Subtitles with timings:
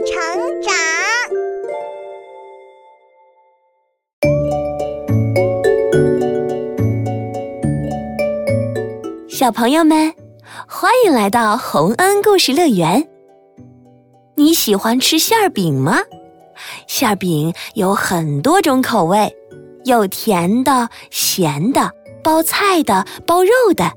[0.00, 0.74] 成长。
[9.28, 10.12] 小朋友们，
[10.66, 13.08] 欢迎来到洪恩故事乐园。
[14.36, 15.98] 你喜欢吃馅儿饼吗？
[16.86, 19.32] 馅儿饼有很多种口味，
[19.84, 21.90] 有甜的、咸的、
[22.22, 23.92] 包菜的、包肉的。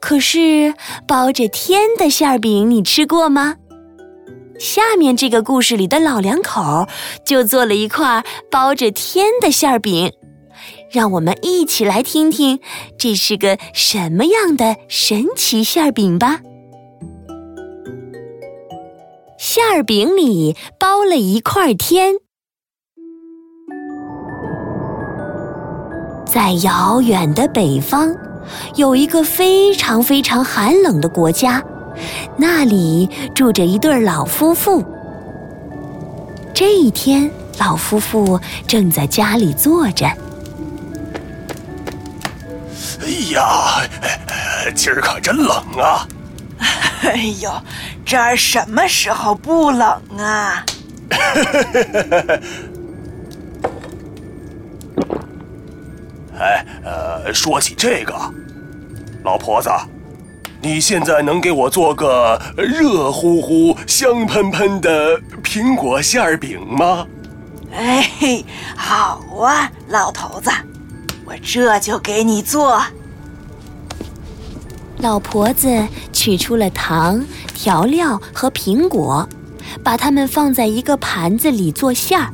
[0.00, 0.74] 可是
[1.06, 3.56] 包着天的馅儿饼，你吃过吗？
[4.58, 6.86] 下面这个故事里的老两口
[7.24, 10.12] 就做了一块包着天的馅饼，
[10.90, 12.58] 让我们一起来听听
[12.98, 16.40] 这是个什么样的神奇馅饼吧。
[19.38, 22.14] 馅饼里包了一块天，
[26.26, 28.16] 在遥远的北方，
[28.74, 31.62] 有一个非常非常寒冷的国家。
[32.36, 34.84] 那里住着一对老夫妇。
[36.54, 40.06] 这一天，老夫妇正在家里坐着。
[43.02, 43.82] 哎呀，
[44.74, 46.08] 今儿可真冷啊！
[47.04, 47.50] 哎呦，
[48.04, 50.64] 这儿什么时候不冷啊？
[56.38, 58.14] 哎，呃，说起这个，
[59.22, 59.70] 老婆子。
[60.66, 67.06] 你现在能给我做个热乎乎、香喷喷的苹果馅儿饼吗？
[67.72, 68.42] 哎，
[68.74, 70.50] 好啊，老头子，
[71.24, 72.82] 我这就给你做。
[74.98, 79.28] 老婆子取出了糖、调料和苹果，
[79.84, 82.32] 把它们放在一个盘子里做馅儿。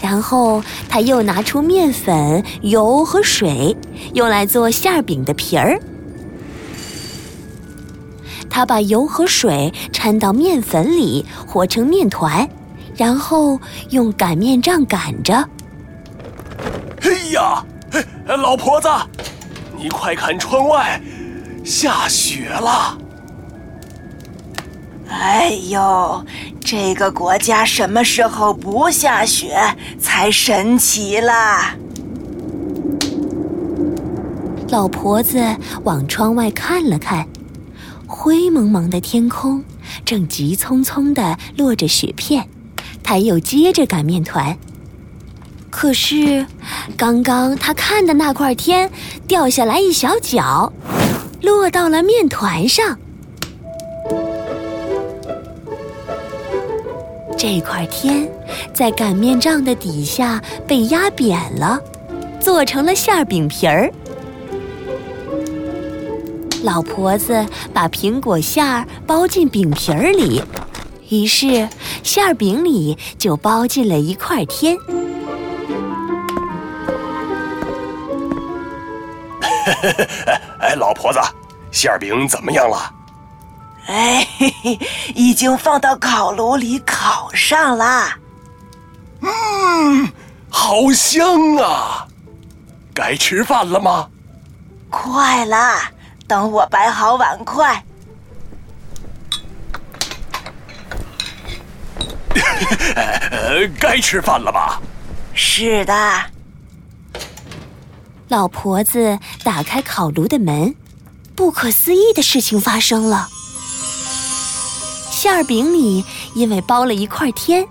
[0.00, 3.76] 然后，他又拿出面粉、油和水，
[4.14, 5.78] 用来做馅儿饼的皮儿。
[8.52, 12.46] 他把油和水掺到面粉里，和成面团，
[12.94, 13.58] 然后
[13.88, 15.48] 用擀面杖擀着。
[17.00, 17.64] 哎呀，
[18.26, 18.90] 老婆子，
[19.74, 21.00] 你快看窗外，
[21.64, 22.98] 下雪了！
[25.08, 26.22] 哎呦，
[26.60, 29.56] 这个国家什么时候不下雪
[29.98, 31.74] 才神奇啦！
[34.68, 35.42] 老婆子
[35.84, 37.26] 往窗外看了看。
[38.22, 39.64] 灰蒙蒙的天空，
[40.04, 42.48] 正急匆匆地落着雪片，
[43.02, 44.56] 他又接着擀面团。
[45.70, 46.46] 可是，
[46.96, 48.88] 刚刚他看的那块天
[49.26, 50.72] 掉下来一小角，
[51.40, 52.96] 落到了面团上。
[57.36, 58.30] 这块天
[58.72, 61.76] 在擀面杖的底下被压扁了，
[62.38, 63.92] 做成了馅饼皮儿。
[66.62, 70.42] 老婆子把苹果馅儿包进饼皮儿里，
[71.10, 71.68] 于是
[72.02, 74.76] 馅儿饼里就包进了一块天。
[80.60, 81.18] 哎，老婆子，
[81.70, 82.92] 馅儿饼怎么样了？
[83.86, 84.26] 哎，
[85.14, 88.08] 已经放到烤炉里烤上了。
[89.20, 90.08] 嗯，
[90.48, 92.06] 好香啊！
[92.94, 94.08] 该吃饭了吗？
[94.90, 95.78] 快了。
[96.32, 97.84] 等我摆好碗筷。
[103.30, 104.80] 呃，该吃饭了吧？
[105.34, 105.94] 是的。
[108.28, 110.74] 老婆子打开烤炉的门，
[111.36, 113.28] 不可思议的事情发生了。
[115.10, 116.02] 馅儿饼里
[116.34, 117.68] 因为包了一块天，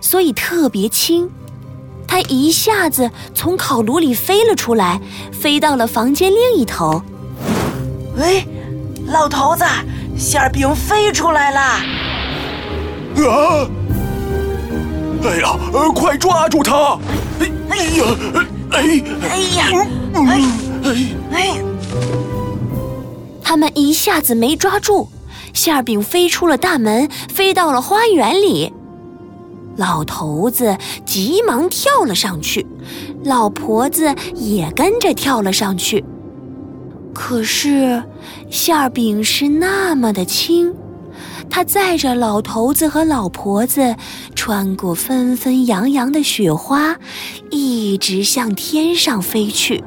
[0.00, 1.28] 所以特别轻，
[2.06, 5.00] 它一下子从烤炉里飞了出来，
[5.32, 7.02] 飞到了房间另一头。
[8.18, 8.46] 哎，
[9.06, 9.64] 老头子，
[10.16, 11.60] 馅饼飞出来了！
[13.28, 13.68] 啊！
[15.24, 15.58] 哎呀，
[15.94, 16.98] 快抓住他！
[17.40, 18.04] 哎哎呀，
[18.70, 19.66] 哎哎呀，
[20.14, 20.42] 哎
[20.84, 21.64] 哎哎！
[23.42, 25.08] 他们一下子没抓住，
[25.52, 28.72] 馅饼飞出了大门，飞到了花园里。
[29.76, 32.64] 老头子急忙跳了上去，
[33.24, 36.04] 老婆子也跟着跳了上去。
[37.14, 38.02] 可是，
[38.50, 40.74] 馅儿饼是那么的轻，
[41.48, 43.96] 它载着老头子和老婆子，
[44.34, 46.96] 穿过纷纷扬扬的雪花，
[47.50, 49.82] 一直向天上飞去。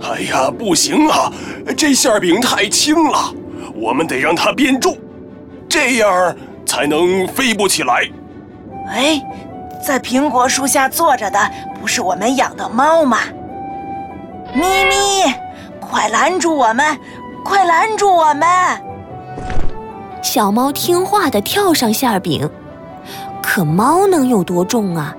[0.00, 1.30] 哎呀，不行啊！
[1.76, 3.34] 这馅儿饼太轻了，
[3.74, 4.96] 我们得让它变重，
[5.68, 6.34] 这样
[6.64, 8.08] 才能飞不起来。
[8.88, 9.20] 哎，
[9.82, 11.38] 在苹果树下坐着的
[11.80, 13.18] 不是我们养的猫吗？
[14.54, 15.34] 咪咪，
[15.80, 16.98] 快拦住我们！
[17.44, 18.48] 快拦住我们！
[20.22, 22.48] 小猫听话的跳上馅饼，
[23.42, 25.14] 可猫能有多重啊？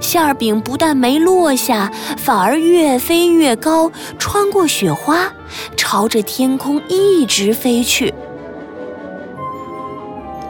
[0.00, 5.32] 馅饼不但没落下，反而越飞越高，穿过雪花，
[5.76, 8.14] 朝着天空一直飞去。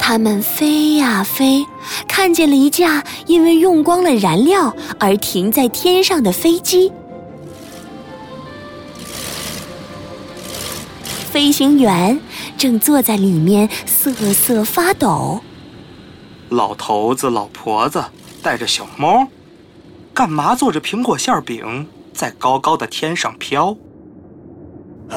[0.06, 1.64] 它们飞呀飞，
[2.06, 6.92] 看见了一架因为用光了燃料而停在天上的飞机。
[11.08, 12.20] 飞行员
[12.58, 15.40] 正坐在里面瑟瑟发抖。
[16.50, 18.04] 老头子、老婆子
[18.42, 19.26] 带着小猫，
[20.12, 23.74] 干嘛坐着苹果馅饼在高高的天上飘？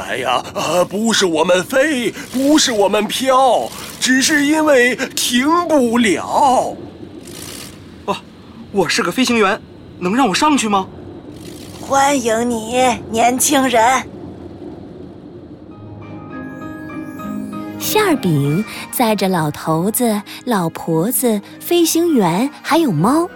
[0.05, 6.75] 哎呀，呃，不是我们飞，不是我们飘，只是因为停不了。
[8.05, 8.17] 哇，
[8.71, 9.59] 我是个飞行员，
[9.99, 10.87] 能让我上去吗？
[11.81, 13.83] 欢迎你，年轻人。
[17.79, 23.29] 馅儿饼载着老头子、老婆子、飞行员还有猫，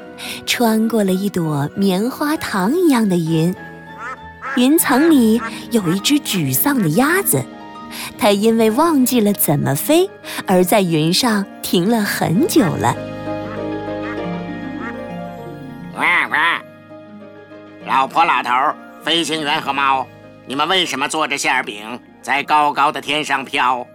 [0.45, 3.53] 穿过了一朵棉花糖一样的云。
[4.56, 7.44] 云层里有一只沮丧的鸭子，
[8.18, 10.09] 它因为忘记了怎么飞，
[10.45, 12.95] 而在云上停了很久了。
[15.98, 16.38] 喂喂，
[17.88, 18.50] 老婆、老头、
[19.03, 20.06] 飞行员和猫，
[20.45, 23.88] 你们为什么坐着馅饼在高高的天上飘？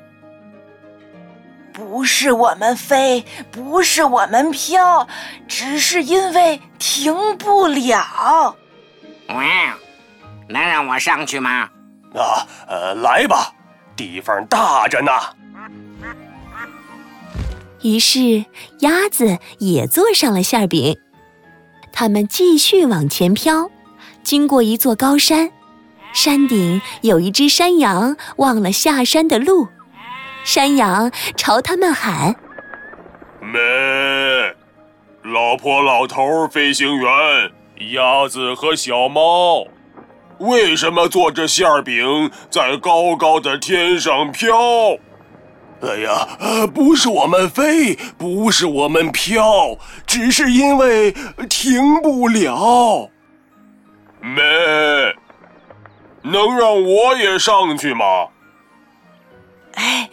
[1.72, 5.06] 不是我们飞，不是我们飘，
[5.46, 8.56] 只是因为停不了。
[9.28, 9.44] 喂。
[10.48, 11.68] 能让我上去吗？
[12.14, 13.52] 啊，呃，来吧，
[13.94, 15.12] 地方大着呢。
[17.82, 18.44] 于是
[18.80, 20.98] 鸭子也坐上了馅饼，
[21.92, 23.70] 他们继续往前飘，
[24.22, 25.50] 经过一座高山，
[26.12, 29.68] 山顶有一只山羊忘了下山的路，
[30.42, 32.34] 山羊朝他们喊
[33.40, 33.60] ：“咩，
[35.22, 37.10] 老婆、老头、飞行员、
[37.92, 39.66] 鸭子和小猫。”
[40.38, 44.54] 为什么做着馅饼在高高的天上飘？
[45.82, 51.12] 哎呀，不是我们飞，不是我们飘，只是因为
[51.50, 53.10] 停不了。
[54.20, 54.42] 妹，
[56.22, 58.28] 能让我也上去吗？
[59.74, 60.08] 哎，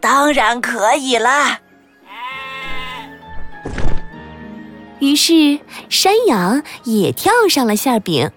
[0.00, 1.60] 当然可以啦。
[4.98, 5.60] 于是
[5.90, 8.30] 山羊也跳上了馅饼。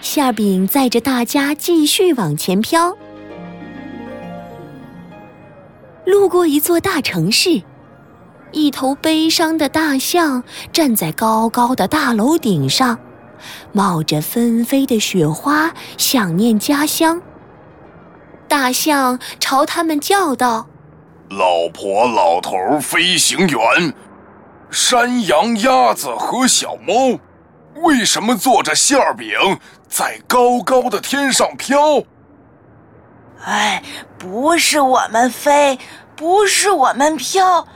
[0.00, 2.96] 馅饼载着大家继续往前飘，
[6.04, 7.62] 路过一座大城市，
[8.50, 10.42] 一头悲伤的大象
[10.72, 12.98] 站在高高的大楼顶上，
[13.72, 17.20] 冒着纷飞的雪花，想念家乡。
[18.48, 20.66] 大象朝他们叫道
[21.30, 23.94] ：“老婆、老头、飞行员、
[24.70, 27.20] 山羊、鸭子和小猫。”
[27.82, 29.28] 为什么坐着馅饼
[29.90, 32.02] 在高高的天上飘？
[33.44, 33.82] 哎，
[34.16, 35.78] 不是我们飞，
[36.14, 37.66] 不是我们飘，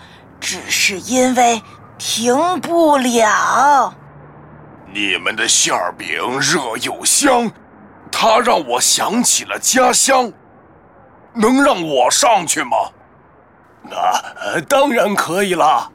[0.41, 1.61] 只是因为
[1.99, 3.93] 停不了。
[4.93, 6.07] 你们的馅儿饼
[6.39, 7.51] 热又香，
[8.13, 10.33] 它让我想起了家乡。
[11.37, 12.77] 能让我上去吗？
[13.83, 15.91] 那当然可以啦。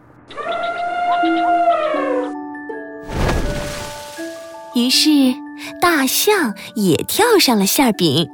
[4.76, 5.10] 于是，
[5.82, 8.30] 大象也跳上了馅饼，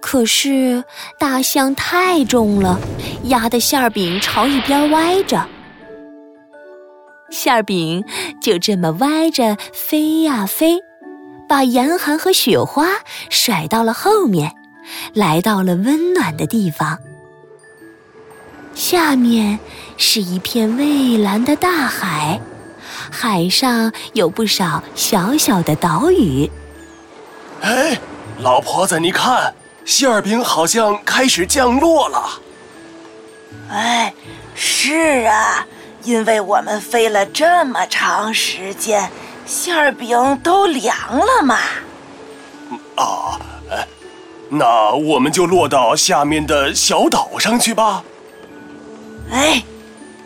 [0.00, 0.84] 可是
[1.18, 2.78] 大象太重了，
[3.24, 5.46] 压得馅饼朝一边歪着，
[7.30, 8.04] 馅饼
[8.40, 10.78] 就这么歪着飞呀飞，
[11.48, 12.86] 把严寒和雪花
[13.28, 14.52] 甩到了后面，
[15.14, 16.98] 来到了温暖的地方。
[18.74, 19.58] 下面
[19.96, 22.40] 是一片蔚蓝的大海。
[23.10, 26.50] 海上有不少小小的岛屿。
[27.62, 27.98] 哎，
[28.40, 29.52] 老婆子，你看，
[29.84, 32.40] 馅儿饼好像开始降落了。
[33.70, 34.14] 哎，
[34.54, 35.66] 是啊，
[36.04, 39.10] 因为我们飞了这么长时间，
[39.44, 41.56] 馅儿饼都凉了嘛。
[42.96, 43.86] 啊，哎，
[44.48, 48.04] 那我们就落到下面的小岛上去吧。
[49.30, 49.62] 哎，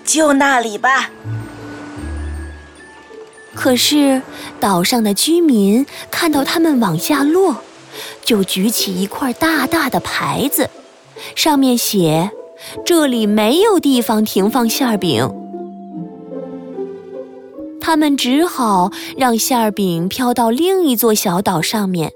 [0.05, 1.11] 就那里吧。
[3.55, 4.23] 可是，
[4.59, 7.57] 岛上的居民看到他们往下落，
[8.25, 10.71] 就举起一块大大的牌子，
[11.37, 12.31] 上面写
[12.85, 15.31] ：“这里没有地方停放馅饼。”
[17.79, 22.13] 他们只好让馅饼飘到另一座小岛上面。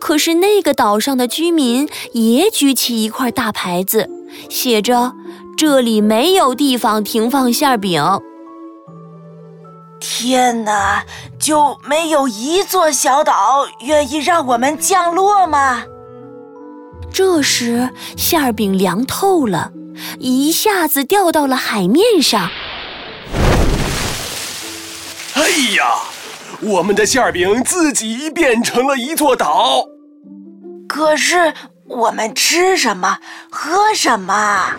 [0.00, 4.10] 可是那个岛上的居民也举起一块大牌子，
[4.48, 5.12] 写着
[5.56, 8.02] ：“这里没有地方停放馅饼。”
[10.02, 11.04] 天哪，
[11.38, 15.84] 就没有一座小岛愿意让我们降落吗？
[17.12, 19.70] 这时，馅饼凉透了，
[20.18, 22.50] 一下子掉到了海面上。
[25.34, 26.00] 哎呀，
[26.60, 29.84] 我们的馅饼自己变成了一座岛。
[30.88, 31.54] 可是，
[31.86, 33.18] 我们吃什么，
[33.48, 34.72] 喝什么？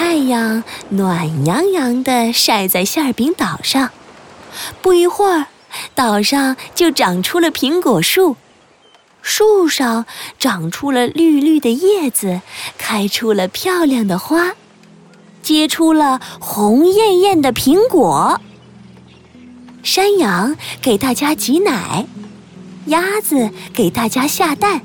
[0.00, 3.90] 太阳暖洋洋的晒在馅饼岛上，
[4.80, 5.46] 不一会儿，
[5.96, 8.36] 岛上就长出了苹果树，
[9.22, 10.06] 树上
[10.38, 12.42] 长出了绿绿的叶子，
[12.78, 14.52] 开出了漂亮的花，
[15.42, 18.40] 结出了红艳艳的苹果。
[19.82, 22.06] 山羊给大家挤奶，
[22.86, 24.80] 鸭子给大家下蛋，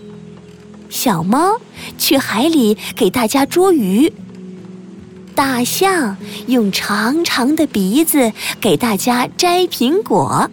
[0.90, 1.62] 小猫
[2.00, 4.12] 去海里给大家捉鱼。
[5.36, 10.50] 大象用长长的鼻子给大家摘苹果。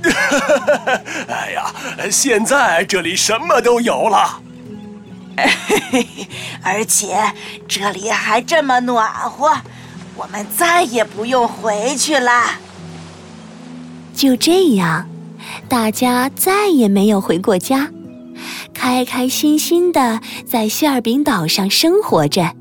[1.28, 1.74] 哎呀，
[2.10, 4.40] 现在这里什么都有了，
[6.62, 7.16] 而且
[7.66, 9.50] 这里还这么暖和，
[10.16, 12.44] 我们再也不用回去了。
[14.14, 15.08] 就这样，
[15.68, 17.90] 大家再也没有回过家，
[18.72, 22.54] 开开心心的在馅饼岛上生活着。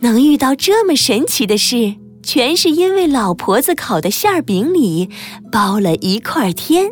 [0.00, 5.10] 能遇到这么神奇的事，全是因为老婆子烤的馅饼里
[5.50, 6.90] 包了一块天。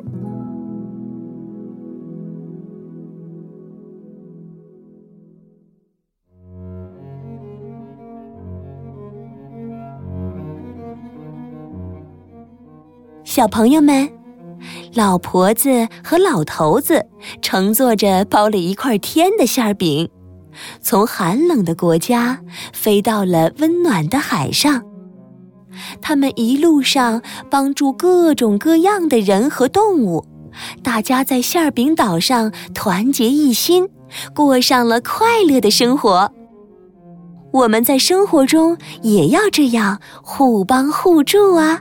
[13.25, 14.09] 小朋友们，
[14.95, 17.05] 老婆子和老头子
[17.43, 20.09] 乘坐着包了一块天的馅饼。
[20.81, 22.41] 从寒冷的国家
[22.73, 24.83] 飞到了温暖的海上，
[26.01, 27.21] 他们一路上
[27.51, 30.25] 帮助各种各样的人和动物，
[30.83, 33.89] 大家在馅饼岛上团结一心，
[34.35, 36.31] 过上了快乐的生活。
[37.53, 41.81] 我们在生活中也要这样互帮互助啊！